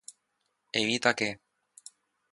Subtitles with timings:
[0.81, 1.29] Evita que